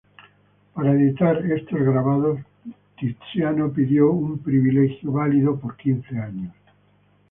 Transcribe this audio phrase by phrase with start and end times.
[0.73, 2.39] Para editar estos grabados
[2.97, 6.55] Tiziano pidió un privilegio válido por quince años.